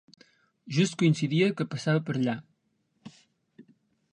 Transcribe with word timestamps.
Just 0.77 0.95
coincidia 1.01 1.51
que 1.59 1.67
passava 1.75 2.03
per 2.07 2.17
allà. 2.21 2.35